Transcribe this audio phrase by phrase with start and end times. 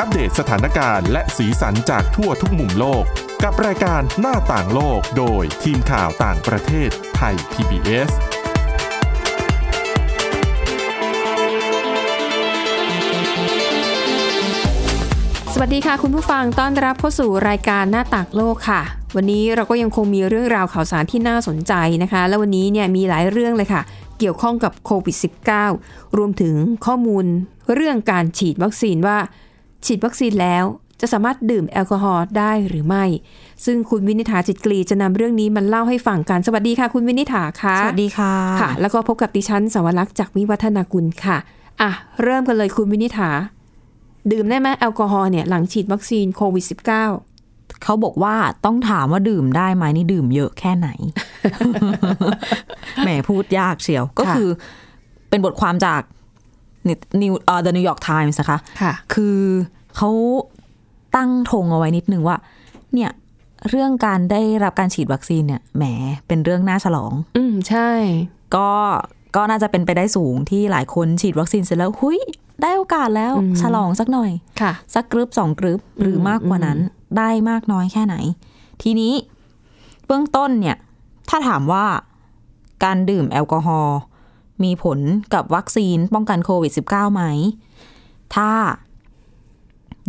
[0.00, 3.04] อัปเดตสถานการณ์และสีสันจากทั่วทุกมุมโลก
[3.44, 8.10] กับรายการหน้าต่างโลกโดยทีมข่าวต่างประเทศไทย PBS
[15.52, 18.82] สวัสดีค่ะคุณผู้ฟังต้อนรับเข้าสู่รายการหน้าต่างโลกค่ะ
[19.16, 21.72] วันนี้เราก็ยังคงมีเรื่องราวข่าวสารที่น่าสนใจ
[22.02, 23.82] นะคะ และวันนี้เนี่ยมีหลายเรื่องเลยค่ะ
[24.18, 25.16] เกี่ยวข้องกับโควิด
[25.66, 26.54] -19 รวมถึง
[26.86, 27.24] ข้อมูล
[27.74, 29.18] เรื่องการฉีดวัคซีนว่า
[29.86, 30.64] ฉีดวัคซีนแล้ว
[31.00, 33.04] จะสามารถดื่มแอลกอฮอล์ได้หรือไม่
[33.64, 41.38] ซึ่งคุณวินิษฐาจิตกรีจะนำเรื่องนี้มาเล่าให้ฟังกัน สวัสดีค่ะ คุณวินิษฐาค่ะ สวัสดีค่ะ ค่ะ แล้วก็พบกับดิฉันสวรักษ์จากวิวัฒนากุลค่ะ
[41.80, 41.90] อะ
[42.22, 43.30] เริ่มกันเลยคุณวินิษฐา
[44.32, 50.88] ดื่มได้ไหมแอลกอฮอล์เนี่ยหลังฉีดวัคซีนโควิด -19 เขาบอกว่าต้องถามว่าดื่มได้ไหมนี่ดื่มเยอะแค่ไหน
[53.04, 54.48] แหมพูดยากเชียว ก็คือ
[55.28, 56.02] เป็นบทความจาก
[57.22, 59.38] นิวเอ่อ The New York Times นะคะค่ะคือ
[59.96, 60.10] เขา
[61.16, 62.36] ตั้งธงเอาไว้นิดนึงว่า
[62.94, 63.10] เนี่ย
[63.68, 65.84] เรื่องการได้รับการฉีดวัคซีนเนี่ยแหม
[66.28, 67.90] เป็นเรื่องน่าฉลอง อืมใช่
[68.56, 68.70] ก็
[69.36, 72.18] ก็น่าจะเป็นไปได้สูงที่หลายคนฉีดวัคซีนเสร็จแล้วหุย
[72.62, 74.30] ได้โอกาสแล้วอืมฉลองสักหน่อย
[74.60, 76.78] ค่ะ สักกรึบสองกรึบหรือมากกว่านั้น
[77.18, 78.14] ได้มากน้อยแค่ไหน
[78.82, 79.14] ทีนี้
[80.06, 80.76] เบื้องต้นเนี่ย
[81.28, 81.86] ถ้าถามว่า
[82.84, 83.98] การดื่มแอลกอฮอล์
[84.64, 84.98] มีผล
[85.34, 87.22] กับวัคซีนป้องกันโควิด -19 ไหม
[88.34, 88.50] ถ้า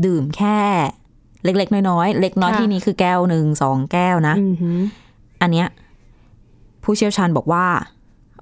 [0.06, 0.60] ดื่มแค่
[1.44, 4.80] เล็ก ๆ น้อยๆเล็กน้อยค่ะที่นี้คือแก้วหนึ่งสองแก้วนะอือหือ
[5.42, 5.68] อันเนี้ย
[6.84, 7.66] ผู้เชี่ยวชาญบอกว่า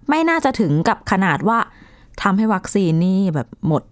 [0.09, 1.59] ไม่น่าจะถึงกับขนาดว่า
[2.21, 3.83] ทำให้วัคซีนนี่แบบหมด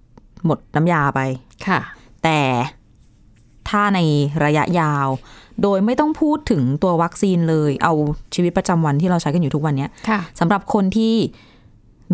[0.45, 1.19] หมดน้ำยาไป
[1.67, 1.79] ค่ะ
[2.23, 2.39] แต่
[3.69, 3.99] ถ้าใน
[4.45, 5.07] ระยะยาว
[5.61, 7.93] โดยไม่ต้องพูดถึงตัววัคซีนเลย เอา
[8.35, 11.15] ชีวิตประจำวันที่เราใช้กันอยู่ทุกวันเนี้ยค่ะสำหรับคนที่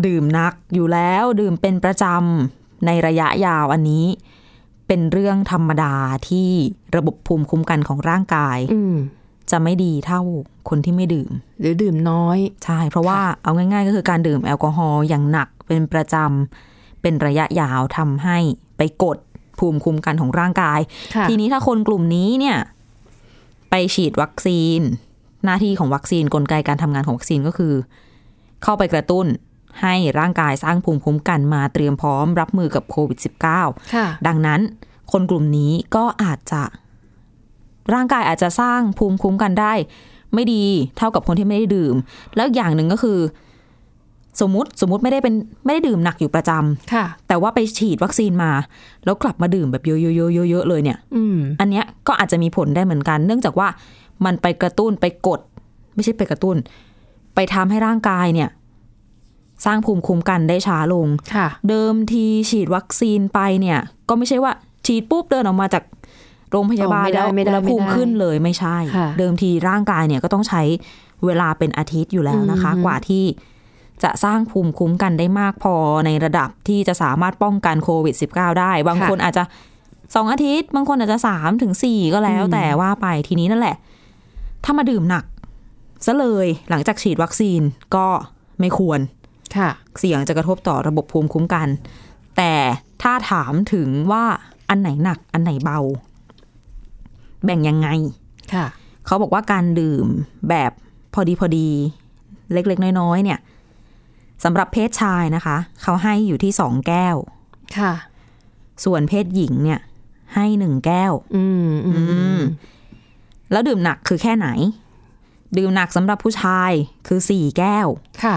[0.06, 4.04] ดื่มนักอยู่แล้ว ดื่มเป็นประจำในระยะยาวอันนี้
[4.92, 5.94] เป็นเรื่องธรรมดา
[6.28, 6.48] ที่
[6.96, 8.96] ระบบภูมิคุ้มกันของร่างกายอืม
[9.50, 10.20] จะไม่ดีเท่า
[10.68, 18.38] คนที่ไม่ดื่ม หรือดื่มน้อยใช่ เพราะว่าเอาง่าย ๆ ก็คือการดื่มแอลกอฮอล์อย่างหนักเป็นประจำเป็นระยะยาวทำให้
[18.76, 19.18] ไปกด
[19.58, 20.80] ภูมิคุ้มกันของร่างกาย
[21.14, 22.56] ค่ะทีนี้ถ้าคนกลุ่มนี้เนี่ย
[23.70, 24.80] ไปฉีดวัคซีน
[25.44, 27.74] หน้าที่ของวัคซีนกลไกการทำงานของวัคซีนก็คือ
[28.62, 29.26] เข้าไปกระตุ้น
[29.80, 33.18] ให้ร่างกายสร้างภูมิคุ้มกันมาเตรียมพร้อมรับมือกับโควิด
[33.56, 34.60] -19 ค่ะดังนั้น
[35.12, 36.62] คนกลุ่มนี้ก็อาจจะ
[37.94, 39.72] ร่างกายอาจจะสร้างภูมิคุ้มกันได้
[40.34, 40.64] ไม่ดี
[40.96, 41.94] เท่ากับคนที่ไม่ได้ดื่ม
[42.36, 43.18] แล้วอย่างหนึ่งก็คือ
[44.40, 48.52] สมมติสมมติไม่ได้เป็นไม่ได้ดื่มหนักอยู่ประจำค่ะ แต่ว่าไปฉีดวัคซีนมา
[49.04, 53.68] แล้วกลับมาดื่มแบบเยอะๆๆๆเลยเนี่ยอืมอันเนี้ยก็อาจจะมีผลได้เหมือนกัน เนื่องจากว่า
[54.24, 55.40] มันไปกระตุ้นไปกด
[55.94, 56.56] ไม่ใช่ไปกระตุ้น
[57.34, 58.48] ไปทำให้ร่างกายเนี่ย
[59.64, 63.78] สร้างภูมิคุ้มกันได้ช้าลงค่ะเดิมทีฉีดวัคซีนไปเนี่ย
[64.08, 64.52] ก็ไม่ใช่ว่า
[64.86, 65.84] ฉีดปุ๊บเดินออกมาจาก
[66.50, 70.62] โรงพยาบาลโอ้ไม่ได้แล้วไม่ได้แล้วภูมิไม่ได้ขึ้นเลยไม่ใช่ค่ะเดิมทีร่างกายเนี่ยก็ต้องใช้
[71.24, 73.24] เวลาเป็นอาทิตย์อยู่แล้วนะคะอืมกว่าที่
[74.02, 75.74] จะสร้างภูมิคุ้มกันได้มากพอ
[76.06, 79.44] ในระดับที่จะสามารถป้องกันโควิด -19 ได้ บางคนอาจจะ
[80.14, 83.76] สองอาทิตย์ บางคนอาจจะสามถึงสี่ก็แล้ว แต่ว่าไปทีนี้นั่นแหละ
[84.64, 85.24] ถ้ามาดื่มหนัก
[86.06, 87.60] ซะเลยหลังจากฉีดวัคซีน
[87.94, 88.06] ก็
[88.60, 89.19] ไม่ควรค่ะ
[89.98, 91.68] เสี่ยงจะกระทบต่อระบบภูมิคุ้มกัน
[92.36, 92.54] แต่
[93.02, 94.24] ถ้าถามถึงว่า
[94.68, 95.78] อันไหนหนักอันไหนเบา
[97.44, 97.88] แบ่งยังไง
[98.54, 98.66] ค่ะ
[99.06, 100.06] เขาบอกว่าการดื่ม
[100.48, 100.72] แบบ
[101.14, 101.68] พอดีพอดี
[102.52, 103.38] เล็กๆ น้อยๆเนี่ย
[104.44, 107.16] สำหรับเพศชายนะคะ เขาให้อยู่ที่สองแก้ว
[107.78, 107.92] ค่ะ
[108.84, 109.80] ส่วนเพศหญิงเนี่ย
[110.34, 112.40] ให้หนึ่งแก้ว อืมอืมอืม
[113.52, 114.48] แล้วดื่มหนักคือแค่ไหน
[115.56, 116.72] ดื่มหนักสำหรับผู้ชาย
[117.06, 117.86] คือสี่แก้ว
[118.24, 118.34] ค่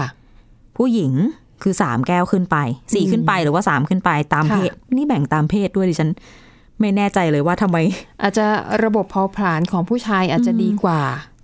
[0.76, 1.12] ผู้หญิง
[1.62, 2.56] คือสามแก้วขึ้นไป
[2.94, 6.10] สี่ขึ้นไปหรือว่าสามขึ้นไปตามค่ะเพศนี่แบ่งตามเพศด้วยดิฉัน
[6.80, 7.76] ไม่แน่ใจเลยว่าทำไม
[8.22, 8.46] อาจจะ
[8.84, 11.00] ระบบเผาผลาญของผู้ชายอาจจะดีกว่า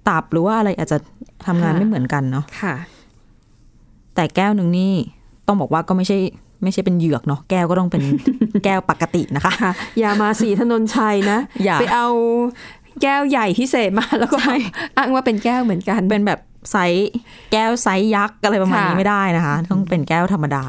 [0.09, 0.99] ตับหรือว่าอะไรอาจจะ
[1.47, 2.75] ทำงานค่ะไม่เหมือนกันเนาะค่ะ
[4.15, 4.93] แต่แก้วหนึ่งนี่
[5.47, 6.19] ต้องบอกว่าก็ไม่ใช่
[6.63, 8.03] ไม่ใช่เป็นเหยือกเนาะแก้วก็ต้องเป็น
[8.65, 12.07] แก้วปกตินะคะค่ะอย่ามาสีถนนชัยนะอย่าไปเอา
[13.03, 14.37] แก้วใหญ่พิเศษมาแล้วก็
[14.97, 16.39] อ้างว่าเป็นแก้วเหมือนกันเป็นแบบ
[16.71, 17.09] ไซส์
[17.53, 20.63] แก้วไซส์ยักษ์อะไรประมาณนี้ค่ะไม่ได้นะคะ ต้องเป็นแก้วธรรมดา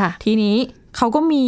[0.00, 0.54] ค่ะ ทีนี้
[0.96, 1.44] เขาก็มี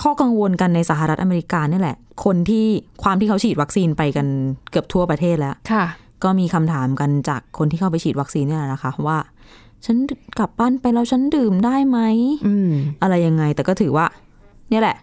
[0.00, 2.66] ข้อกังวลกันในสหรัฐอเมริกานี่แหละ คนที่
[3.02, 4.26] ความที่เขาฉีดวัคซีนไปกัน
[4.70, 5.84] เกือบทั่วประเทศแล้วค่ะ
[6.24, 9.18] ก็มีคำถามกันจากคนที่เข้าไปฉีดวัคซีนเนี่ยแหละนะคะ ว่า
[9.84, 9.96] ฉัน
[10.38, 11.98] กลับบ้านไปแล้วฉันดื่มได้ไหม
[12.46, 12.70] อืม
[13.02, 14.06] อะไรยังไง แต่ก็ถือว่า
[14.70, 14.96] เนี่ยแหละ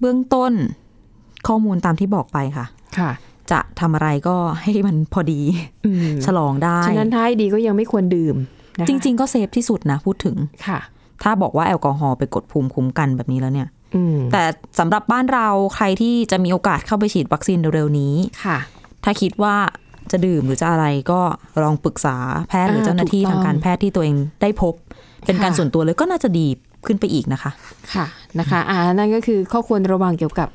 [0.00, 0.52] เบื้องต้น
[1.48, 2.66] ข้อมูลตามที่บอกไปค่ะ
[2.98, 3.10] ค่ะ
[3.52, 5.40] จะทำอะไรก็ให้มันพอดี
[5.86, 8.36] อืมฉลองได้ฉะนั้นท้ายดีก็ยังไม่ควรดื่ม
[8.78, 10.36] นะคะจริง ๆ ก็เซฟที่สุดนะพูดถึง
[10.66, 10.80] ค่ะ
[11.22, 14.42] ถ้าบอกว่าแอลกอฮอล์ไปกดภูมิคุ้มกันแบบนี้แล้วเนี่ยอืมแต่
[14.78, 18.14] สำหรับบ้านเราใครที่จะมีโอกาสเข้าไปฉีดวัคซีนเร็วๆนี้
[18.44, 18.58] ค่ะ
[19.04, 19.54] ถ้าคิดว่า
[20.10, 21.20] จะดื่มหรือจะอะไรก็
[21.62, 22.16] ลองปรึกษา
[22.48, 24.74] แพทย์หรืออ่าเจ้าหน้าที่ถูกต้ทาองงการแพทย์ที่ตัวเองได้พบ
[25.26, 26.46] เป็นการค่ะส่วนตัวเลยก็น่าจะดี
[26.86, 27.50] ขึ้นไปอีกนะคะ
[27.94, 28.06] ค่ะ
[28.38, 30.48] นะคะ อ่านั่นก็คือข้อควรระวังเกี่ยวกับ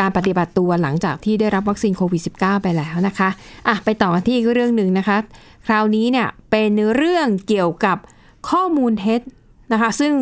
[0.00, 3.28] การปฏิบัติตัวหลังจากที่ได้รับวัคซีนโควิด -19 ไปแล้วนะคะ
[3.68, 5.16] อะไปต่อกันที่อีกเรื่องหนึ่งนะคะ
[5.66, 7.98] คราวนี้เนี่ยเป็นเรื่องเกี่ยวกับ
[8.50, 9.20] ข้อมูลเท็จ
[9.72, 10.12] นะคะ ซึ่ง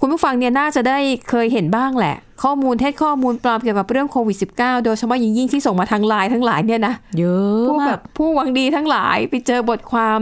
[0.00, 0.98] คุณผู้ฟังเนี่ยน่าจะได้
[1.28, 10.20] เคยเห็นบ้างแหละ ข้อมูลเท็จข้อมูลปลอมเกี่ยวกับเรื่องโควิด -19 โดยเฉพาะยิ่งๆที่ส่งมาทางไลน์ทั้งหลายเนี่ยนะเยอะผู้แบมากบผู้หวังดีทั้งหลายไปเจอบทความ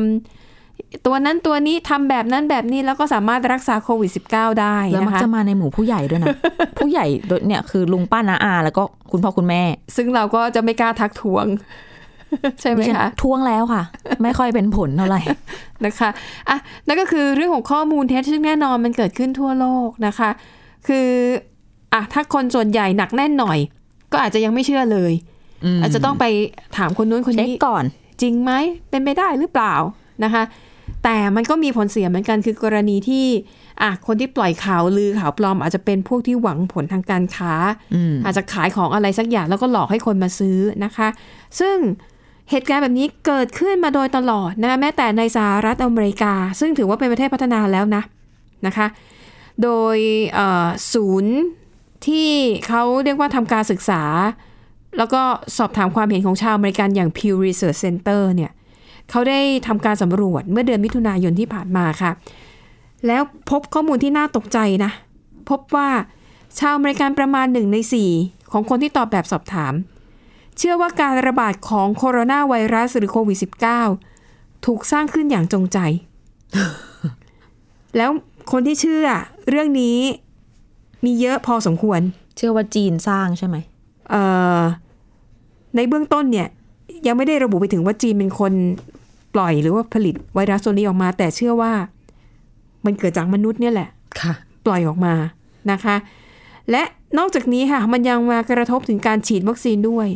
[1.07, 6.35] ตัวนั้นตัวนี้ทำแบบนั้นแบบนี้แล้วก็สามารถรักษาโควิด -19 ได้แล้วมันะกคะจะมาในหมู่ผู้ใหญ่ด้วยนะ
[6.79, 9.63] ผู้ใหญ่โดยเนี่ยคือลุงป้านาอา แล้วก็คุณพ่อคุณแม่
[9.97, 11.47] ซึ่งเราก็จะไม่กล้าทักท้วง
[12.61, 13.83] ใช่ไหมดิฉันคะท้วงแล้วค่ะ
[14.23, 15.21] ไม่ค่อยเป็นผลเท่าไหร่
[15.87, 16.11] นะคะ
[16.49, 20.31] อะนั่นก็คือเรื่องของข้อมูลเท็จซึ่งแน่นอนมันเกิดขึ้นทั่วโลกนะคะ
[20.89, 21.09] คือ
[21.93, 23.59] อะถ้าคนส่วนใหญ่หนักแน่นหน่อย
[24.13, 25.13] ก็อาจจะยังไม่เชื่อเลย
[25.83, 26.25] อาจจะต้องไป
[26.77, 27.85] ถามคนนู้นคนเช็คนี้ก่อน
[28.23, 28.53] จริงไหม
[28.91, 29.75] เป็นไปได้หรือเปล่า
[30.25, 30.43] นะคะ
[31.05, 33.27] แต่มันก็มีผลเสียเหมือนกันคือกรณีที่
[33.83, 37.53] อะคนที่ปล่อยข่าวลือข่าวปลอม อาจจะเป็นพวกที่หวังผลทางการค้า
[37.95, 41.09] อืมอาจจะขายของอะไรสักอย่างแล้วก็หลอกให้คนมาซื้อนะคะ
[41.61, 41.77] ซึ่ง
[42.51, 48.03] เหตุการณ์แบบนี้เกิดขึ้นมาโดยตลอดนะแม้แต่ในสหรัฐอเมริกา ซึ่งถือว่าเป็นประเทศพัฒนาแล้วนะ
[48.67, 48.87] นะคะ
[49.63, 49.97] โดย
[50.35, 51.35] เอ่อศูนย์
[52.07, 52.31] ที่
[52.67, 54.03] เขาเรียกว่าทำการศึกษา
[54.99, 55.23] แล้วก็
[55.59, 58.51] สอบถามความเห็นของชาวอเมริกันอย่าง Pew Research Center เนี่ย
[59.11, 62.11] เขาได้ทำการสำรวจเมื่อเดือนมิถุนายนที่ผ่านมาค่ะ
[63.07, 64.91] แล้วพบข้อมูลที่น่าตกใจนะ
[65.51, 65.89] พบว่า
[66.59, 68.11] ชาวอเมริกันประมาณหนึ่งในสี่
[68.53, 69.75] ของคนที่ตอบแบบสอบถาม
[70.57, 73.39] เชื่อว่าการระบาดของโคโรนาไวรัสหรือโควิด
[74.03, 75.79] -19 ถูกสร้างขึ้นอย่างจงใจ
[77.97, 78.11] แล้ว
[78.53, 79.07] คนที่เชื่อ
[79.49, 79.99] เรื่องนี้
[81.05, 82.01] มีเยอะพอสมควร
[82.37, 83.57] เชื่อว่าจีนสร้างใช่ไหม
[84.11, 84.23] เอ่
[84.59, 84.61] อ
[85.77, 86.49] ในเบื้องต้นเนี่ย
[87.07, 88.53] ยังไม่ได้ระบุไปถึงว่าจีนเป็นคน
[89.35, 91.73] ปล่อยหรือว่าผลิตไวรัสตัวนี้ออกมา แต่เชื่อว่า
[92.85, 93.89] มันเกิดจากมนุษย์เนี่ยแหละ
[94.21, 94.33] ค่ะ
[94.67, 95.15] ปล่อยออกมา
[95.71, 95.97] นะคะ
[96.71, 96.83] และ
[97.19, 100.09] นอกจากนี้ค่ะ มันยังมากระทบถึงการฉีดวัคซีนด้วย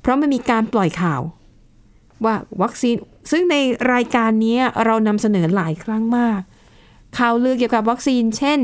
[0.00, 1.20] เพราะมันมีการปล่อยข่าว
[2.24, 2.96] ว่าวัคซีน
[3.30, 3.56] ซึ่งใน
[3.92, 6.40] รายการนี้เรานำเสนอหลายครั้งมาก
[7.18, 8.60] ข่าวลือเกี่ยวกับวัคซีน เช่น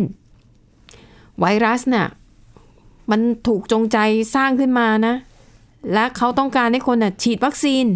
[1.41, 2.09] ไวรัสน่ะ
[3.11, 3.99] มันถูกจงใจ
[4.35, 5.15] สร้างขึ้นมานะ
[5.93, 7.87] และเขาต้องการให้คนน่ะฉีดวัคซีน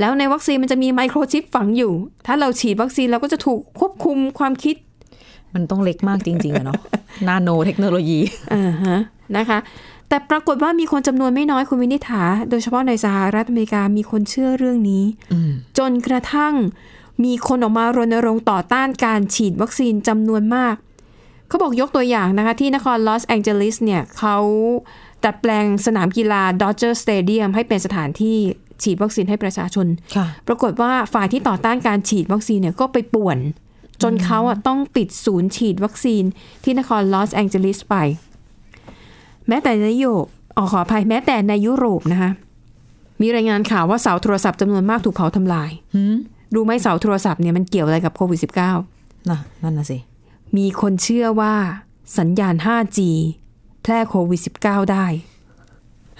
[0.00, 1.92] แล้วในวัคซีนมันจะมีไมโครชิปฝังอยู่
[2.26, 4.76] ถ้าเราฉีดวัคซีนเราก็จะถูกควบคุมความคิด
[5.54, 6.80] มันต้องเล็กมากจริงๆอะเนาะ
[7.28, 8.20] นาโนเทคโนโลยี
[8.54, 8.98] อ่าฮะ
[9.36, 9.58] นะคะ
[10.08, 15.04] แต่ปรากฏว่ามีคนจำนวนไม่น้อยคุณวินิษฐา โดยเฉพาะในสหรัฐอเมริกามีคนเชื่อเรื่องนี้
[15.78, 16.54] จนกระทั่ง
[17.24, 20.74] มีคนออกมารณรงค์ต่อต้านการฉีดวัคซีนจำนวนมาก
[21.48, 24.36] เขาบอกยกตัวอย่างนะคะ ที่นครลอสแองเจลิสเนี่ยเขา
[25.24, 28.36] ดัดแปลงสนามกีฬา Dodger Stadium ให้เป็นสถานที่
[28.82, 29.86] ฉีดวัคซีนให้ประชาชน
[30.16, 33.38] ค่ะปรากฏว่าฝ่ายที่ต่อต้านการฉีดวัคซีนเนี่ยก็ไปป่วน
[34.02, 36.22] จนเขาอะต้องปิดศูนย์ฉีดวัคซีน
[36.64, 37.94] ที่นครลอสแองเจลิสไป
[39.48, 40.26] แม้แต่ในยุโรป
[40.56, 42.30] ออขออภัยแม้แต่ในยุโรปนะคะ
[43.20, 46.16] มีรายงานข่าวว่าเสาโทรศัพท์จำนวนมากถูกเผาทำลายหืม
[46.54, 49.98] รู้ไหมเสาโทรศัพท์เนี่ยมันเกี่ยวอะไรกับโควิด -19 น่ะนั่นน่ะสิ
[50.56, 51.54] มีคนเชื่อว่า
[52.18, 52.98] สัญญาณ 5G
[53.82, 55.06] แพร่โควิด -19 ได้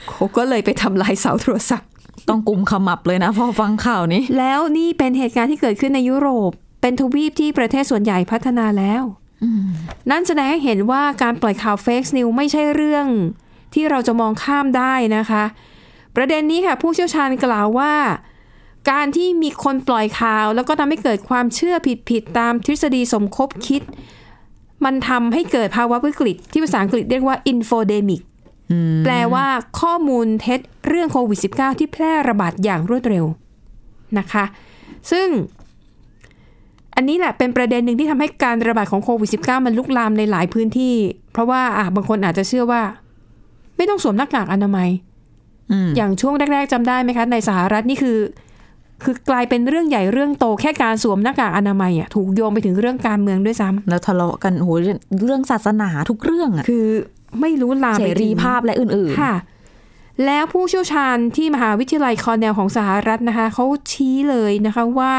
[0.09, 1.89] เขาก็เลยไปทำลายเสาโทรศัพท์
[2.29, 6.51] ต้องกุมขมับเลยนะพอฟังข่าวนี้ แล้วนี่เป็นเหตุการณ์ที่เกิดขึ้นในยุโรป
[6.81, 9.03] เป็นทวีปที่ประเทศส่วนใหญ่พัฒนาแล้ว
[10.11, 13.07] นั่นแสดงให้เห็นว่าการปล่อยข่าวเฟกซ์นิวไม่ใช่เรื่อง
[13.75, 15.45] ที่เราจะมองข้ามได้นะคะ
[16.17, 17.95] ประเด็นนี้ค่ะ ผู้เชี่ยวชาญกล่าวว่า
[18.91, 21.77] การที่มีคนปล่อยข่าว แล้วก็ทำให้เกิดความเชื่อ
[22.11, 23.83] ผิดๆตามทฤษฎีสมคบคิด
[24.85, 28.23] มันทำให้เกิดภาวะวิกฤต ที่ภาษาอังกฤษเรียกว่า infodemic
[29.05, 29.47] แปลว่า
[29.81, 33.25] ข้อมูลเท็จเรื่องโควิด -19 ที่แพร่ระบาดอย่างรวดเร็ว
[34.19, 34.45] นะคะ
[35.11, 35.29] ซึ่ง
[36.97, 40.95] อันนี้แหละเป็นประเด็นหนึ่งที่ทำให้การระบาดของโควิด -19 มันลุกลามในหลายพื้นที่
[41.33, 42.83] เพราะว่าอะบางคนอาจจะเชื่อว่า
[43.77, 44.89] ไม่ต้องสวมหน้ากากอนามัย
[45.73, 48.17] อืมอย่างช่วงแรก ๆจำได้ไหมคะ ในสหรัฐนี่คือ
[49.05, 56.87] คือกลายเป็นเรื่องใหญ่เรื่องโตแค่การสวมหน้ากากอนามัยอะถูกโยงไปถึงเรื่องการเมืองด้วยซ้ำแล้วทะเลาะกันโหเรื่องศาสนาทุกเรื่องอะคือ
[57.41, 59.35] ไม่รู้ลามเสไปถึงรีภาพและอื่นค่ะ
[60.27, 65.15] แล้วผู้เชี่ยวชาญที่มหาวิทยาลัยคอร์เนลของสหรัฐนะคะเขาชี้เลยนะคะว่า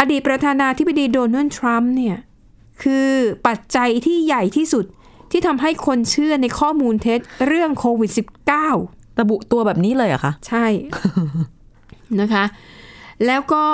[0.00, 2.16] อดีตประธานาธิบดีโดนัลด์ทรัมป์เนี่ย
[2.82, 3.08] คือ
[3.46, 4.84] ปัจจัยที่ใหญ่ที่สุด
[5.30, 8.10] ที่ทำให้คนเชื่อในข้อมูลเท็จเรื่องโควิด
[8.56, 10.66] -19 ๆระบุตัวแบบนี้เลยเหรอะคะ ใช่
[12.20, 12.44] นะคะ
[13.26, 13.64] แล้วก็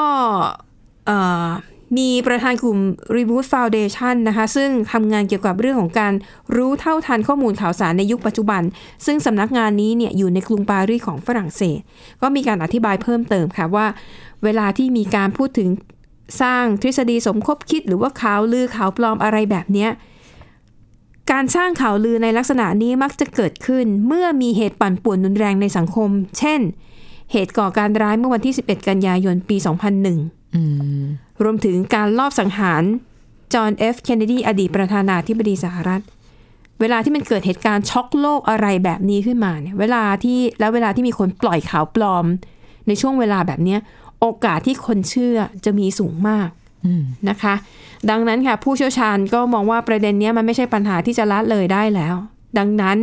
[1.98, 2.78] มีประธานกลุ่ม
[3.16, 6.12] Reboot Foundation นะคะ ซึ่งทำงานเกี่ยวกับเรื่องของการ
[6.56, 8.62] รู้เท่าทันข้อมูลข่าวสารในยุคปัจจุบัน
[9.06, 11.80] ซึ่งสำนักงานนี้เนี่ยอยู่ในกรุงปารีสของฝรั่งเศส
[12.22, 13.86] ก็มีการอธิบายเพิ่มเติมค่ะว่า
[14.44, 15.68] เวลาที่มีการพูดถึง
[16.42, 19.90] สร้างทฤษฎีสมคบคิด หรือว่าข่าวลือข่าวปลอมอะไรแบบเนี้ย
[21.32, 26.60] การสร้างข่าวลือในลักษณะนี้มักจะเกิดขึ้นเมื่อมีเหตุปั่นป่วนรุนแรงในสังคม เช่น
[27.32, 29.56] เหตุก่อการร้ายเมื่อวันที่ 11 กันยายนปี
[30.06, 30.62] 2001อื
[31.02, 31.04] ม
[31.42, 32.82] รวมถึงการลอบสังหาร
[33.54, 36.02] จอห์นเอฟเคนเนดีอดีตประธานาธิบดีสหรัฐ
[36.80, 42.24] เวลาที่มันเกิดเหตุการณ์ช็อกโลกอะไรแบบนี้ขึ้นมาเนี่ย เวลาที่แล้วเวลาที่มีคนปล่อยข่าวปลอม
[42.86, 43.80] ในช่วงเวลาแบบเนี้ย
[44.20, 46.48] โอกาสที่คนเชื่อจะมีสูงมาก
[46.86, 47.54] อืมนะคะ
[48.10, 52.14] ดังนั้นค่ะผู้เชี่ยวชาญก็มองว่าประเด็นเนี้ยมันไม่ใช่ปัญหาที่จะละเลยได้แล้ว
[52.58, 52.98] ดังนั้น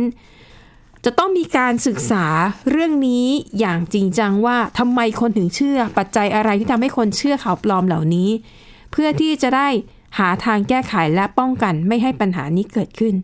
[1.04, 2.24] จะต้องมีการศึกษา
[2.70, 3.26] เรื่องนี้
[3.58, 8.30] อย่างจริงจังว่าทำไมคนถึงเชื่อ ปัจจัยอะไรที่ทำให้คนเชื่อข่าวปลอมเหล่านี้
[8.92, 9.68] เพื่อที่จะได้
[10.18, 13.14] หาทางแก้ไขและป้องกันไม่ให้ปัญหานี้เกิดขึ้น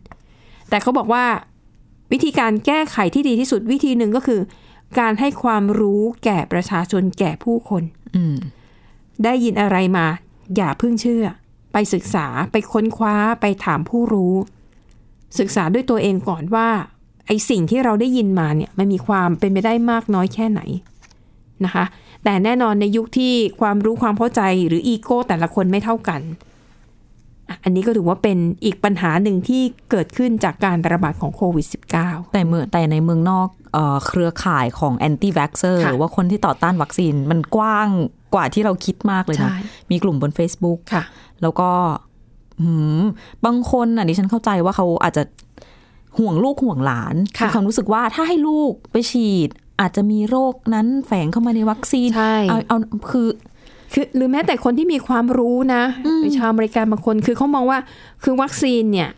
[0.69, 1.25] แต่เขาบอกว่า
[2.11, 4.41] วิธีการแก้ไขที่ดีที่สุดวิธีหนึ่งก็คือ
[4.99, 7.83] การให้ความรู้แก่ประชาชนแก่ผู้คน
[8.15, 8.35] อืม
[9.23, 10.07] ได้ยินอะไรมา
[10.55, 11.25] อย่าเพิ่งเชื่อ
[11.73, 14.35] ไปศึกษาไปค้นคว้าไปถามผู้รู้
[15.39, 16.69] ศึกษาด้วยตัวเองก่อนว่า
[17.27, 20.61] ไอสิ่งที่เราได้ยินมาเนี่ยมันมีความเป็นไปได้มากน้อยแค่ไหน
[21.65, 21.85] นะคะ
[22.23, 26.21] แต่แน่นอนในยุคที่ความรู้ความเข้าใจหรืออีโก้แต่ละคนไม่เท่ากัน
[27.49, 31.65] อะอันนี้ก็ถือว่าเป็นอีกปัญหาหนึ่งที่เกิดขึ้นจากการระบาดของโควิด
[31.99, 37.87] -19 แต่เมื่อแต่ในเมืองนอกเอ่อเครือข่ายของแอนตี้ a x เซอร์ค่ะหรือว่าคนที่ต่อต้านวัคซีนมันกว้าง
[38.33, 39.57] กว่าที่เราคิดมากเลยนะใช่
[39.91, 41.03] มีกลุ่มบน Facebook ค่ะ
[41.41, 41.69] แล้วก็
[42.61, 43.03] หืม
[43.45, 45.23] บางคนอะดิฉันเข้าใจว่าเขาอาจจะ
[46.17, 52.77] ห่วงลูกห่วงหลานค่ะมีความรู้สึกว่าถ้าให้ลูกไปฉีด อาจจะมีโรคนั้นแฝงเข้ามาในวัคซีนใช่เอาเอา
[53.11, 53.27] คือ
[53.93, 55.83] คือหรือแม้แต่คนที่มีความรู้นะ
[56.37, 57.79] ชาวอเมริกันบางคนคือเขามองว่า
[58.23, 59.09] คือวัคซีนเนี่ย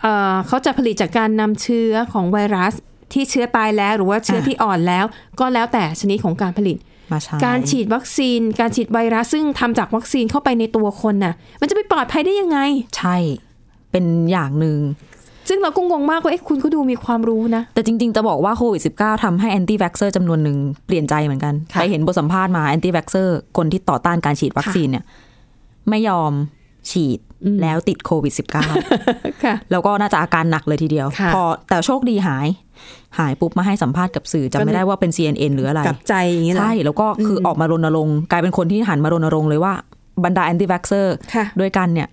[0.00, 2.74] เอ่อเขาจะผลิตจากการนำเชื้อของไวรัส
[3.12, 5.04] ที่เชื้อตายแล้วหรือว่าเชื้ออะที่อ่อนแล้ว
[5.40, 6.76] ก็แล้วแต่ชนิดของการผลิต
[7.12, 12.58] มาใช้การฉีดวัคซีน การฉีดไวรัสซึ่งทำจากวัคซีนเข้าไปในตัวคนน่ะ มันจะไปปลอดภัยได้ยังไง
[12.96, 13.16] ใช่
[13.90, 14.78] เป็นอย่างหนึ่ง
[15.48, 20.56] ซึ่งเราก็งงมากว่าเอ๊ะคุณก็ดูมีความรู้นะ แต่จริง ๆ จะบอกว่าโควิด -19 ทำให้ anti-vaxxer จำนวนหนึ่ง
[20.86, 25.04] เปลี่ยนใจเหมือนกันค่ะไปเห็นบทสัมภาษณ์มาแอนตี้ a x เซอร์คนที่ต่อต้านการฉีดวัคซีนเนี่ย
[25.88, 26.32] ไม่ยอม
[26.90, 27.18] ฉีด
[27.62, 32.46] แล้วติดโควิด -19 ค่ะ แล้วก็น่าจะอาการหนักเลยทีเดียวค่ะพอแต่โชคดีหาย
[33.18, 39.74] หายปุ๊บมาให้สัมภาษณ์กับสื่อก็เลไม่ได้ว่าเป็น CNN หรืออะไรกลับใจอย่างนี้เหรอใช่แล้วก็คือออกมารณรงค์กลายเป็นคนที่หันมารณรงค์เลยว่า
[40.24, 42.08] บรรดาแอนตี้ a x เซอร์ค่ะด้วยกันเนี่ย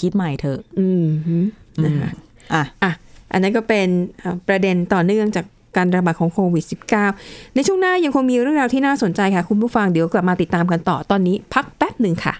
[0.00, 1.36] คิดใหม่เถอะอืมฮึ
[1.84, 2.10] นะคะ
[2.52, 2.92] อะอะ
[3.32, 3.88] อันนั้นก็เป็น
[4.20, 5.44] เอ่อประเด็นต่อเนื่องจาก
[5.76, 6.64] การระบาดของโควิด
[7.10, 12.34] -19 ในช่วงหน้ายังคงมีเรื่องราวที่น่าสนใจค่ะ คุณผู้ฟังเดี๋ยวกลับมาติดตามกันต่อตอนนี้พักแป๊บหนึ่งค่ะ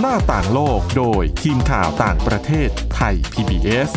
[0.00, 3.90] หน้าต่างโลกโดยทีมข่าวต่างประเทศไทย PBS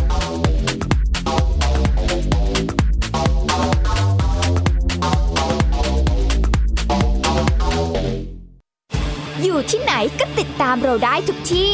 [9.43, 11.73] อยู่ที่ไหนก็ติดตามเราได้ทุกที่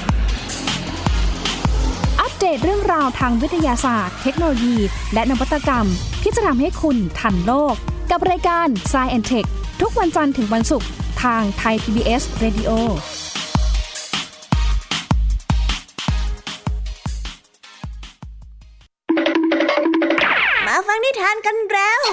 [2.55, 4.77] ตเรื่องราวทางวิทยาศาสตร์ เทคโนโลยี
[5.13, 5.85] และนวัตกรรม
[6.23, 7.75] ที่จะทำให้คุณทันโลก
[8.11, 9.47] กับรายการ s c i e n t e c h
[9.81, 10.87] ทุกวันจันทร์ถึงวันศุกร์
[11.23, 11.75] ทางไทย
[12.07, 12.71] อสเรดิโอ
[20.65, 22.03] มาฟังนิทานกันแล้ว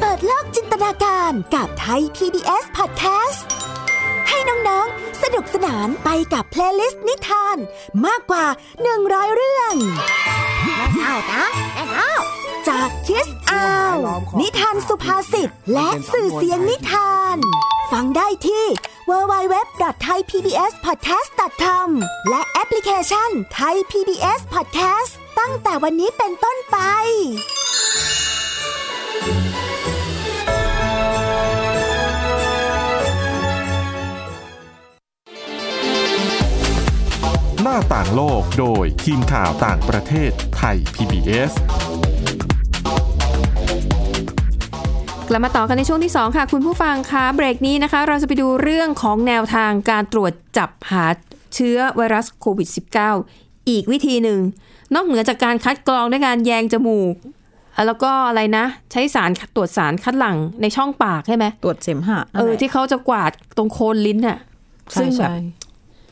[0.00, 3.57] เปิดโลกจินตนาการกับไทย PBS Podcast
[5.38, 7.56] นุกสนานไปกับเพลย์ลิสต์นิทาน
[8.06, 8.46] มากกว่า
[8.90, 9.74] 100 เรื่อง
[10.64, 12.12] แม่เฒ่านะแม่เฒ่า
[12.68, 13.96] จาก Kids Hour
[14.40, 17.36] นิทานสุภาษิตและสื่อเสียงนิทาน
[17.92, 18.64] ฟังได้ที่
[19.10, 21.88] www.thaipbspodcast.com
[22.30, 26.76] และแอปพลิเคชัน Thai PBS Podcast ตั้งแต่วันนี้เป็นต้นไป
[37.94, 41.52] ต่างโลก โดยทีมข่าวต่างประเทศไทย PBS
[45.28, 51.04] กลับมาต่อกันในช่วงที่ 2 ค่ะ คุณผู้ฟังคะเบรกนี้นะคะ เราจะไปดูเรื่องของแนวทางการตรวจจับหา
[51.54, 52.68] เชื้อไวรัสโควิด
[53.18, 54.40] -19 อีกวิธีหนึ่ง
[54.94, 57.14] นอกเหนือจากการคัดกรองด้วยการแยงจมูก
[57.86, 64.38] แล้วก็อะไรนะ ใช้สารตรวจสารคัดหลั่งในช่องปากใช่ไหมตรวจเสมหะเออที่เขาจะกวาดตรงโคนลิ้นน่ะ
[64.92, 65.36] ใช่ซึ่งแบบใช่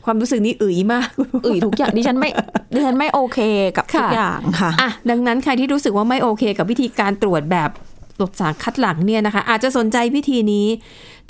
[0.07, 1.09] ความรู้สึกนี้อึ๋ยมาก
[1.45, 2.29] อื่ยทุกอย่างดิฉันไม่
[2.73, 3.39] ดิฉันไม่โอเค
[3.77, 7.69] กับทุกค่ะอย่างค่ะอะดังนั้นใครที่รู้สึกว่าไม่โอเค กับวิธีการตรวจแบบ
[8.19, 10.67] ตรวจสารคัดหลังเนี่ยนะคะ อาจจะสนใจวิธีนี้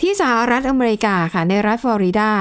[0.02, 2.32] ที่สหรัฐอเมริกาค่ะ ในรัฐฟลอริดา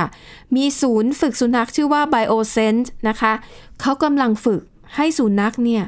[0.56, 3.32] มีศูนย์ฝึกสุนัขชื่อว่า BioSense นะคะ
[3.80, 4.62] เขากำลังฝึก
[4.96, 5.84] ให้สุนัขเนี่ย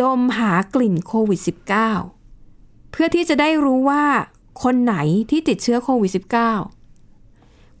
[0.00, 1.40] ดมหากลิ่นโควิด
[2.16, 4.04] -19 เพื่อที่จะได้รู้ว่า
[4.62, 4.96] คนไหน
[5.30, 6.79] ที่ติดเชื้อโควิด -19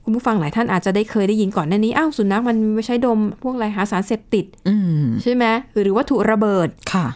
[0.04, 5.44] คุณผู้ฟังหลายท่านอาจจะได้เคยได้ยินก่อนหน้านี้อ้าวสุนัขมันไม่ใช้ดมพวกอะไรหาสารเสพติดอืมใช่ไหม
[5.80, 7.06] หรือวัตถุระเบิดค่ะ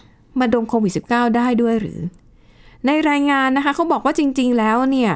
[0.41, 1.99] มาดมโควิด -19 ได้ด้วยหรือ
[2.87, 5.13] ในรายงานนะคะเขาบอกว่าจริง ๆ แล้วเนี่ย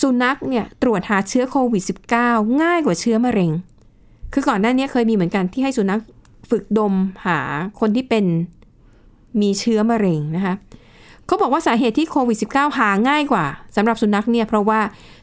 [0.00, 1.82] สุนัขเนี่ยตรวจหาเชื้อโควิด
[2.22, 3.50] -19 ง่ายกว่าเชื้อมะเร็ง
[4.32, 6.00] คือก่อนหน้านี้เคยมีเหมือนกันที่ให้สุนัข
[6.50, 6.94] ฝึกดม
[7.26, 7.38] หา
[7.80, 8.24] คนที่เป็น
[9.40, 10.54] มีเชื้อมะเร็งนะคะ
[11.26, 13.44] เขาบอกว่าสาเหตุที่โควิด -19 หาง่ายกว่า
[13.76, 14.80] สำหรับสุนัขเนี่ยเพราะว่า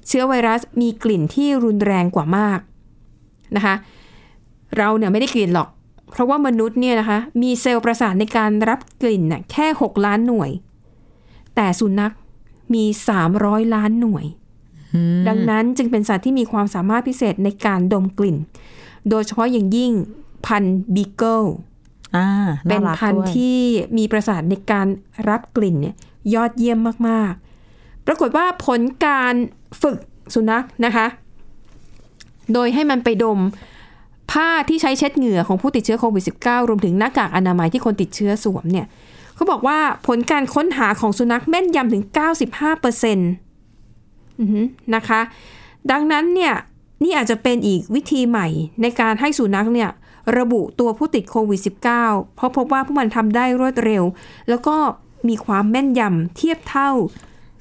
[0.07, 2.59] เชื้อไวรัสมีกลิ่นที่รุนแรงกว่ามาก
[3.55, 3.75] นะคะ
[4.77, 5.69] เราเนี่ยไม่ได้กลิ่นหรอก
[6.11, 10.49] เพราะว่ามนุษย์เนี่ยนะคะ มีเซลล์ประสาทในการรับกลิ่นน่ะแค่ 6 ล้านหน่วย
[11.55, 12.13] แต่สุนัข
[12.73, 12.83] มี
[13.29, 14.25] 300 ล้านหน่วย
[15.27, 18.37] ดังนั้นจึงเป็นสัตว์ที่มีความสามารถพิเศษในการดมกลิ่น
[19.09, 19.91] โดยเฉพาะอย่างยิ่ง
[20.45, 21.68] พันธุ์บีเกิลอ่า
[22.69, 23.59] เป็นารักพันธุ์ด้วยที่
[23.97, 24.87] มีประสาทในการ
[25.29, 25.95] รับกลิ่นเนี่ย
[26.33, 29.33] ยอดเยี่ยมมากๆ ปรากฏว่าผลการ
[29.81, 29.97] ฝึก
[30.33, 31.05] สุนัขนะคะ
[32.53, 33.39] โดยให้มันไปดม
[34.31, 38.87] ผ้าที่ใช้เช็ดเหงื่อของผู้ติดเชื้อโควิด -19 รวมถึงหน้ากากอนามัยที่คนติดเชื้อสวมเนี่ย
[39.35, 42.03] เขาบอกว่าผลการค้นหาของสุนัขแม่นยำถึง
[42.81, 45.21] 95%อือหือนะคะ
[45.91, 46.53] ดังนั้นเนี่ย
[47.03, 48.47] นี่อาจจะเป็นอีกวิธีใหม่
[48.81, 49.89] ในการให้สุนัขเนี่ย
[50.37, 54.03] ระบุตัวผู้ติดโควิด -19 เพราะพบว่าพวกมันทำได้รวดเร็ว
[54.49, 54.75] แล้วก็
[55.29, 56.91] มีความแม่นยำเทียบเท่า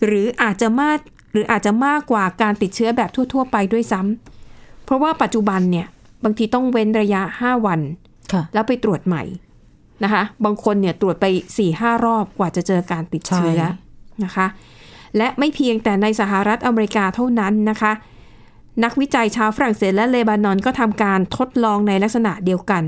[0.04, 0.98] หรืออาจจะมาก
[1.32, 5.86] หรืออาจจะมากกว่าการติดเชื้อแบบทั่ว ๆ ไปด้วยซ้ำเพราะว่าปัจจุบันเนี่ย
[6.24, 7.80] บางทีต้องเว้นระยะ 5 วัน
[8.32, 9.22] ค่ะแล้วไปตรวจใหม่
[10.04, 13.70] นะคะ บางคนเนี่ยตรวจไป4ี่ห้ารอบกว่าจะเจอการติดเชื้อใช่
[14.24, 14.46] นะคะ
[15.16, 17.92] และไม่เพียงแต่ในสหรัฐอเมริกาเท่านั้นนะคะ
[18.84, 22.82] นักวิจัยชาวฝรั่งเศสและเลบานอนก็ทำการทดลองในลักษณะเดียวกัน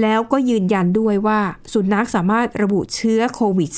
[0.00, 1.40] แล้วก็ยืนยันด้วยว่า
[1.72, 3.70] สุนัขสามารถระบุเชื้อโควิด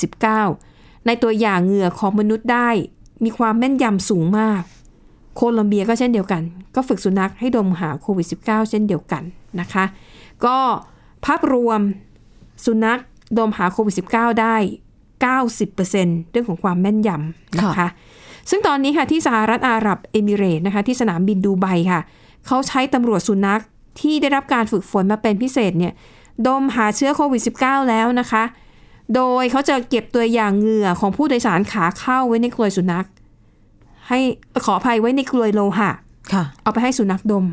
[0.49, 2.69] -19 ในตัวอย่างเหงื่อของมนุษย์ได้
[3.23, 4.61] มีความแม่นยำสูงมาก
[5.35, 6.41] โคลอมเบียก็เช่นเดียวกัน
[6.75, 9.23] ก็ฝึกสุนัขให้ดมหาโควิด -19 เช่นเดียวกัน
[9.59, 9.85] นะคะ
[10.45, 10.57] ก็
[11.25, 11.79] ภาพรวม
[12.65, 12.99] สุนัข
[13.37, 14.55] ดมหาโควิด -19 ได้
[15.23, 17.89] 90%เรื่องของความแม่นยำนะคะคะ
[18.49, 22.01] ซึ่งตอนนี้ค่ะที่สหรัฐอาหรับเอมิเรตส์นะคะที่สนามบินดูไบค่ะ
[22.47, 23.61] เขาใช้ตำรวจสุนัข
[24.01, 25.93] ที่ได้รับการฝึกฝนมาเป็นพิเศษเนี่ย
[26.47, 28.43] ดมหาเชื้อโควิด -19 แล้วนะคะ
[29.15, 33.05] โดยเขาจะเก็บตัวอย่างเหงื่อของผู้โดยสารขาเข้าไว้ในกลวยสุนัข
[34.09, 34.19] ให้
[34.65, 35.91] ขออภัยไว้ในกลวยโลหะ
[36.33, 37.45] ค่ะ เอาไปให้สุนัขดม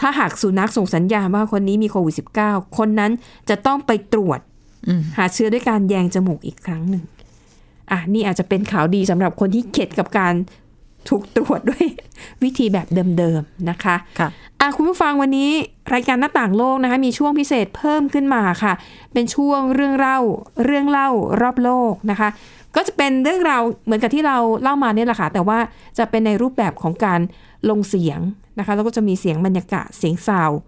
[0.00, 3.12] ถ้าหากสุนัขส่งสัญญาณว่าคนนี้มีโควิด -19 คนนั้น
[3.48, 4.40] จะต้องไปตรวจ
[4.88, 7.04] อืมหาเชื้อด้วยการแยงจมูกอีกครั้งหนึ่ง
[7.90, 10.34] อะนี่อาจจะเป็นข่าวดีสำหรับคนที่เข็ดกับการ
[11.08, 11.84] ถูกตรวจด้วย
[12.42, 12.86] วิธีแบบ
[13.18, 14.28] เดิมๆนะคะค่ะ
[14.60, 15.50] อะคุณผู้ฟังวันนี้
[15.94, 18.72] รายการหน้าต่างโลกนะคะมีช่วงพิเศษเพิ่มขึ้นมาค่ะ
[19.12, 20.18] เป็นช่วงเรื่องเล่า
[20.64, 21.08] เรื่องเล่า
[21.40, 22.28] รอบโลกนะคะ
[22.76, 25.58] ก็จะเป็นเรื่องราวเหมือนกับที่เราเล่ามาเนี่ยแหละค่ะแต่ว่า
[25.98, 27.20] จะเป็นในรูปแบบของการ
[27.70, 28.20] ลงเสียง
[28.58, 30.58] นะคะ แล้วก็จะมีเสียงบรรยากาศเสียงซาวด์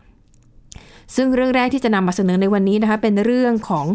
[1.17, 3.87] ซึ่งเรื่องแรกที่จะนำมาเสนอในวันนี้นะคะเป็นเรื่องของ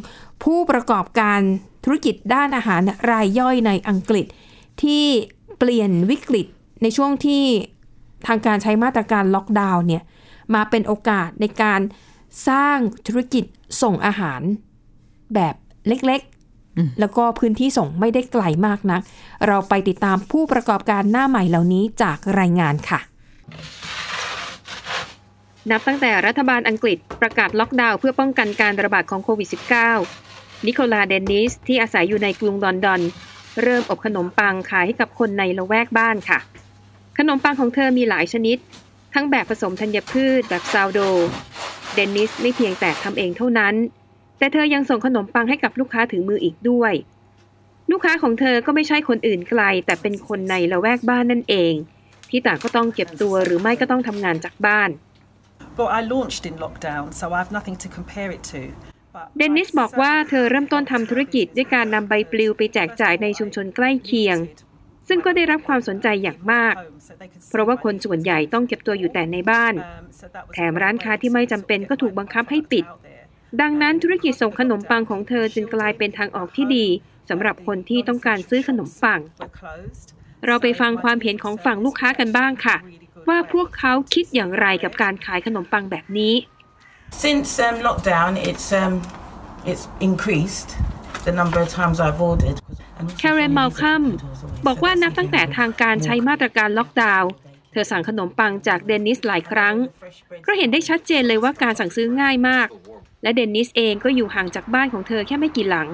[0.43, 1.39] ผู้ประกอบการ
[1.83, 4.25] ธุรกิจด้านอาหารรายย่อยในอังกฤษ
[4.83, 5.05] ที่
[5.57, 6.47] เปลี่ยนวิกฤต
[6.81, 7.43] ในช่วงที่
[8.27, 10.03] ทางการใช้มาตรการล็อกดาวน์เนี่ย
[10.53, 11.81] มาเป็นโอกาสในการ
[12.47, 13.45] สร้างธุรกิจ
[13.81, 14.41] ส่งอาหาร
[15.33, 15.55] แบบ
[15.87, 19.01] เล็กๆ แล้วก็พื้นที่ส่งไม่ได้ไกลมากนัก
[19.47, 22.99] เราไปติดตามผู้ประกอบการหน้าใหม่เหล่านี้จากรายงานค่ะ
[25.71, 29.49] นับตั้งแต่รัฐบาลอังกฤษประกาศล็อกดาวน์เพื่อป้องกันการระบาดของโควิด
[30.07, 33.01] -19 นิโคลาเดนนิสที่อาศัยอยู่ในกรุงลอนดอน
[33.61, 36.39] เริ่มอบขนมปังขายให้กับคนในละแวกบ้านค่ะ
[37.17, 38.57] ขนมปังของเธอมีหลายชนิด
[39.13, 40.99] ทั้งแบบผสมธัญพืชแบบซาวโด
[41.93, 43.75] เดนนิสไม่เพียงแต่ทำเองเท่านั้น
[44.37, 46.93] แต่เธอยังส่งขนมปังให้กับลูกค้าถึงมืออีกด้วย
[47.91, 51.73] ลูกค้าของเธอก็ไม่ใช่คนอื่นไกล แต่เป็นคนในละแวกบ้านนั่นเอง
[52.29, 54.89] ที่ต่างก็ต้องเก็บตัวหรือไม่ก็ต้องทำงานจากบ้าน
[55.79, 58.61] But I launched in lockdown, so I have nothing to compare it to.
[59.37, 64.37] เดนนิสบอกว่าเธอเริ่มต้นทำธุรกิจด้วยการนำใบปลิวไปแจกจ่ายในชุมชนใกล้เคียง
[65.07, 66.75] ซึ่งก็ได้รับความสนใจอย่างมาก
[67.49, 69.73] เพราะว่าคนส่วนใหญ่ต้องเก็บตัวอยู่แต่ในบ้าน
[70.53, 72.85] แถมร้านค้าที่ไม่จำเป็นก็ถูกบังคับให้ปิด
[73.61, 76.85] ดังนั้นธุรกิจส่งขนมปังของเธอจึงกลายเป็นทางออกที่ดี
[77.29, 79.19] สำหรับคนที่ต้องการซื้อขนมปัง
[80.45, 82.77] เราไปฟังความเห็นของฝั่งลูกค้ากันบ้างค่ะ
[83.29, 86.33] ว่าพวกเขาคิดอย่างไรกับการขายขนมปังแบบนี้
[87.25, 88.93] Since um, lockdown, it's um,
[89.69, 90.69] it's increased
[91.25, 92.57] the number of times I've ordered.
[93.19, 94.03] แคเรนมาลคัม
[94.67, 97.31] บอกว่านับตั้งแต่ทางการใช้มาตรการล็อกดาวน์
[97.71, 99.75] เธอสั่งขนมปังจากเดนนิสหลายครั้ง
[100.45, 102.67] ก็เห็นได้ชัดเจนเลยว่าการสั่งซื้อง่ายมาก
[103.23, 105.87] และเดนนิสเองก็อยู่ห่างจากบ้านของเธอแค่ไม่กี่หลัง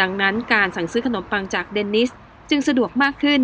[0.00, 2.10] ดังนั้นการสั่งซื้อขนมปังจากเดนนิส
[2.50, 3.42] จึงสะดวกมากขึ้น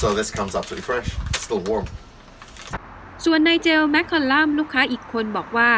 [0.00, 1.08] So this comes absolutely fresh,
[1.44, 1.86] still warm.
[3.24, 5.72] ส่วนนายเจลแมคคอลลัมลูกค้าอีกคนบอกว่า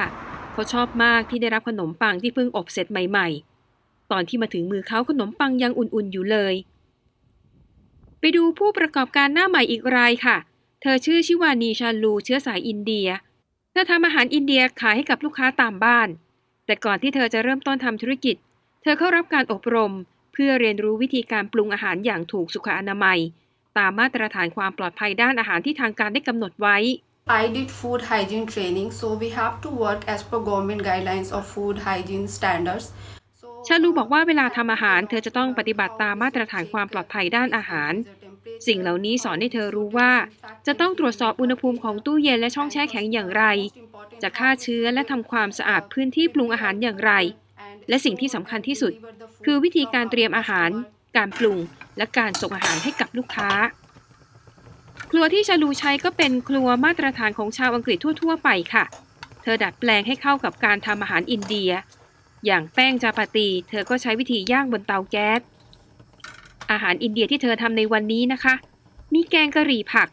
[0.52, 6.54] เขาชอบมากที่ได้รับขนมปังที่เพิ่งอบเสร็จใหม่ๆ ตอนที่มาถึงมือเขาขนมปังยังอุ่นๆอยู่เลย
[8.20, 10.36] ไปดูผู้ประกอบการหน้าใหม่อีกรายค่ะ
[10.82, 13.08] เธอชื่อชิวานีชาลูเชื้อสายอินเดีย
[13.72, 16.08] เธอทำอาหารอินเดียขายให้กับลูกค้าตามบ้าน
[16.66, 18.36] แต่ก่อนที่เธอจะเริ่มต้นทำธุรกิจ
[18.82, 19.92] เธอเข้ารับการอบรม
[20.32, 23.18] เพื่อเรียนรู้วิธีการปรุงอาหารอย่างถูกสุขอนามัย
[23.78, 26.78] ตามมาตรฐานความปลอดภัยด้านอาหารที่ทางการได้กำหนดไว้
[27.42, 31.42] I did food hygiene training, so we have to work as per government guidelines of
[31.54, 32.86] food hygiene standards.
[33.66, 37.92] ชาลูบอกว่าเวลาทำอาหารเธอจะต้องปฏิบัติตามมาตรฐานความปลอดภัยด้านอาหาร
[38.66, 40.10] สิ่งเหล่านี้สอนให้เธอรู้ว่า
[40.66, 43.44] จะต้องตรวจสอบอุณหภูมิของตู้เย็นและช่องแช่แข็งอย่างไร
[44.22, 47.12] จะฆ่าเชื้อและทำความสะอาดพื้นที่ปรุงอาหารอย่างไร
[47.88, 48.92] และสิ่งที่สำคัญที่สุด
[49.44, 50.70] คือวิธีการเตรียมอาหาร
[51.16, 51.58] การปรุง
[51.96, 53.50] และการส่งอาหารให้กับลูกค้า
[55.10, 58.84] ครัวที่ชาลูใช้ก็เป็นครัวมาตรฐานของชาวอังกฤษทั่ว ๆ ไปค่ะ
[59.42, 61.70] เธอดัดแปลงให้เข้ากับการทำอาหารอินเดีย
[62.46, 65.40] อย่างแป้งจาปาตี เธอก็ใช้วิธีย่างบนเตาแก๊ส
[66.70, 68.54] อาหารอินเดียที่เธอทำในวันนี้นะคะ
[69.14, 70.08] มีแกงกะหรี่ผัก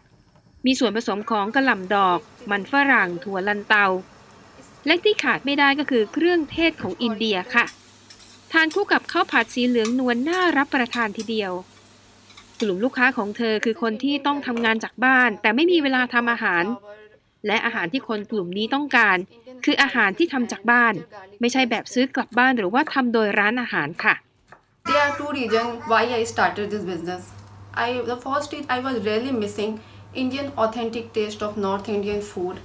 [0.66, 3.86] มีส่วนผสมของกระหล่ำดอก มันฝรั่ง ถั่วลันเตา
[4.86, 7.66] และที่ขาดไม่ได้ก็คือเครื่องเทศของอินเดียค่ะ
[8.54, 11.52] ทานคู่กับข้าวผัดสีเหลืองนวลน่ารับประทานทีเดียว
[12.62, 16.63] กลุ่มลูกค้าของเธอคือคนที่ต้องทำงานจากบ้าน แต่ไม่มีเวลาทำอาหาร
[17.48, 19.18] และอาหารที่คนกลุ่มนี้ต้องการ
[19.66, 20.94] คืออาหารที่ทำจากบ้าน
[21.39, 24.16] ไม่ใช่แบบซื้อกลับบ้านหรือว่าทำโดยร้านอาหารค่ะ
[24.88, 27.24] There are two reasons why I started this business.
[27.86, 29.72] I the first is I was really missing
[30.24, 32.56] Indian authentic taste of North Indian food.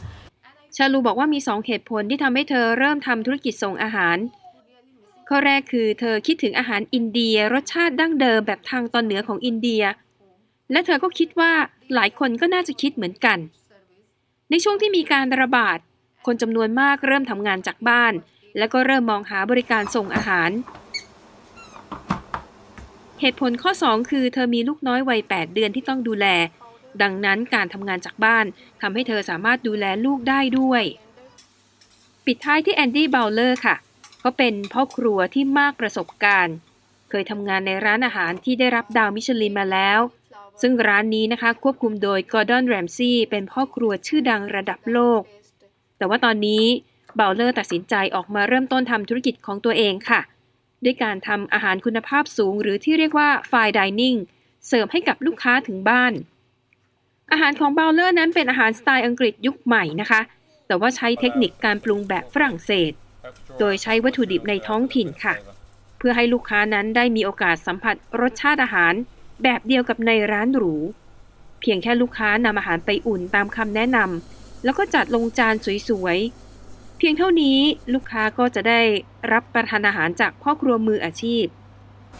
[0.76, 4.18] ชาลูบอกว่ามีสองเหตุผลที่ทำให้เธอเริ่มทำธุรกิจส่งอาหาร
[5.28, 9.82] ข้อแรกคือเธอคิดถึงอาหารอินเดียรสชาติดั้งเดิมแบบทางตอนเหนือของอินเดีย
[10.72, 11.52] และเธอก็คิดว่า
[11.94, 13.38] หลายคนก็น่าจะคิดเหมือนกัน
[14.50, 15.78] ในช่วงที่มีการระบาด
[16.26, 18.12] คนจำนวนมากเริ่มทำงานจากบ้าน
[18.58, 20.50] และก็เริ่มมองหาบริการส่งอาหาร
[23.20, 26.26] เหตุผลข้อ 2 คือเธอมีลูกน้อยวัย 8 เดือนที่ต้องดูแล
[27.02, 28.44] ดังนั้นการทำงานจากบ้าน
[28.80, 30.82] ทำให้เธอสามารถดูแลลูกได้ด้วย
[32.26, 36.56] ปิดท้ายที่แอนดี้เบลเลอร์ค่ะเขาเป็นพ่อครัวที่มากประสบการณ์
[37.10, 40.00] เคยทำงานในร้านอาหารที่ได้รับดาวมิชลินมาแล้ว
[40.62, 45.22] ซึ่งร้านนี้นะคะควบคุมโดยกอร์ดอนแรมซี่เป็นพ่อครัวชื่อดังระดับโลก
[45.98, 46.64] แต่ว่าตอนนี้
[47.16, 50.20] เบลเลอร์ตัดสินใจออกมาเริ่มต้นทำธุรกิจของตัวเองค่ะ
[50.84, 54.18] ด้วยการทำอาหารคุณภาพสูง หรือที่เรียกว่า fine dining
[54.66, 56.12] เสิร์ฟให้กับลูกค้าถึงบ้าน
[57.32, 60.20] อาหารของเบลเลอร์นั้นเป็นอาหารสไตล์อังกฤษยุคใหม่นะคะ
[60.66, 62.92] แต่ว่าใช้เทคนิคการปรุงแบบฝรั่งเศส
[63.60, 65.34] โดยใช้วัตถุดิบในท้องถิ่นค่ะ
[65.98, 68.94] เพื่อให้ลูกค้านั้นได้มีโอกาสสัมผัสรสชาติอาหาร
[69.42, 70.74] แบบเดียวกับในร้านหรู
[71.60, 75.54] เพียงแค่ลูกค้านำอาหารไปอุ่นตามคำแนะนำแล้วก็จัดลงจาน
[75.88, 77.58] สวยๆ เพียงเท่านี้
[77.94, 78.80] ลูกค้าก็จะได้
[79.32, 81.44] รับประทานอาหารจากพ่อครัวมืออาชีพ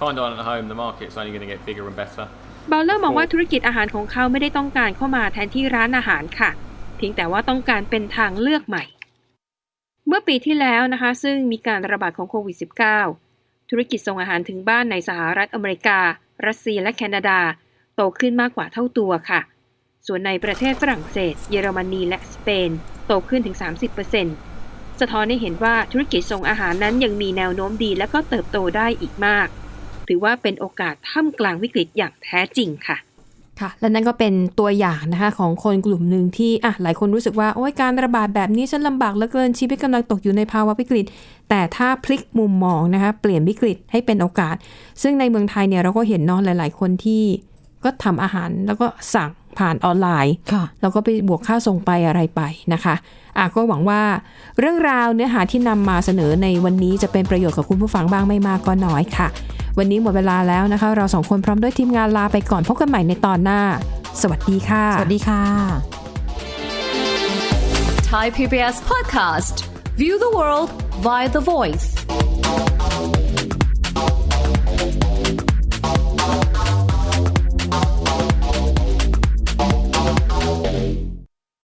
[0.01, 2.25] Find on at home, the market's only going to get bigger and better.
[2.69, 6.51] เบลเลอร์มองว่าธุรกิจอาหารของเขาไม่ได้ต้องการเข้ามาแทนที่ร้านอาหารค่ะ
[6.97, 8.85] เพียงแต่ว่าต้องการเป็นทางเลือกใหม่
[10.11, 12.57] เมื่อปีที่แล้วนะคะ ซึ่งมีการระบาดของโควิด
[13.11, 15.99] -19 ธุรกิจส่งอาหารถึงบ้านในสหรัฐอเมริกา
[16.47, 17.41] รัสเซียและแคนาดา
[17.95, 19.41] โตขึ้นมากกว่าเท่าตัวค่ะ
[20.07, 22.71] ส่วนในประเทศฝรั่งเศส เยอรมนีและสเปน
[23.07, 23.57] โตขึ้นถึง
[24.29, 29.49] 30%สะท้อนให้เห็นว่าธุรกิจส่งอาหารนั้นยังมีแนวโน้มดีและก็เติบโตได้อีกมาก
[30.09, 32.97] ถือว่าเป็นโอกาสท่ามกลางวิกฤตอย่างแท้จริงค่ะ
[33.61, 41.05] ค่ะ และนั่นก็เป็นตัวอย่างนะคะของคนกลุ่มหนึ่งที่อะหลายคนรู้สึกว่าโอ้ยการระบาดแบบนี้ฉันลำบากเหลือเกินชีวิตกำลังตกอยู่ในภาวะวิกฤต
[41.49, 44.57] แต่ถ้าพลิกมุมมองนะคะเปลี่ยนวิกฤตให้เป็นโอกาส
[45.03, 47.23] ซึ่งในเมืองไทยเนี่ยเราก็เห็นเนาะหลาย ๆ คนที่
[47.85, 50.35] ก็ทำอาหารแล้วก็สั่งผ่านออนไลน์
[50.81, 52.41] แล้วก็ไปบวกค่าส่งไปอะไรไป
[52.73, 52.95] นะคะ
[53.39, 54.03] อะก็หวังว่า
[54.59, 59.29] เรื่องราวเนื้อหาที่นำมาเสนอในวันนี้จะเป็นประโยชน์กับคุณผู้ฟังบ้างไม่มากก็น้อยค่ะ
[59.79, 63.61] วันนี้หมดเวลาแล้วนะคะ เราสองคนพร้อมด้วยทีมงานลาไปก่อนพบกันใหม่ในตอนหน้า
[64.21, 65.43] สวัสดีค่ะ สวัสดีค่ะ
[68.11, 69.55] Thai PBS podcast.
[70.01, 70.71] View the world
[71.07, 71.87] via the voice.